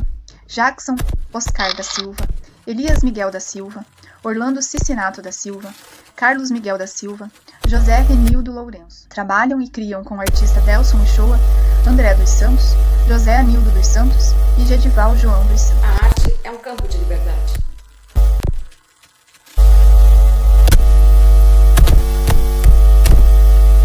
Jackson 0.47 0.95
Oscar 1.33 1.75
da 1.75 1.83
Silva, 1.83 2.29
Elias 2.65 3.03
Miguel 3.03 3.33
da 3.33 3.41
Silva, 3.41 3.85
Orlando 4.23 4.63
Cicinato 4.63 5.21
da 5.21 5.33
Silva, 5.33 5.75
Carlos 6.15 6.53
Miguel 6.53 6.79
da 6.79 6.87
Silva, 6.87 7.29
José 7.67 8.01
Renildo 8.03 8.53
Lourenço. 8.53 9.09
Trabalham 9.09 9.61
e 9.61 9.69
criam 9.69 10.05
com 10.05 10.15
o 10.17 10.21
artista 10.21 10.61
Delson 10.61 11.03
Uchoa, 11.03 11.41
André 11.85 12.15
dos 12.15 12.31
Santos, 12.31 12.77
José 13.09 13.39
Anildo 13.39 13.71
dos 13.73 13.87
Santos 13.89 14.27
e 14.57 14.65
Gedival 14.65 15.17
João 15.17 15.45
dos 15.49 15.61
Santos. 15.63 15.83
A 15.83 16.05
arte 16.05 16.37
é 16.45 16.51
um 16.53 16.59
campo 16.59 16.87
de 16.87 16.97
liberdade 16.99 17.42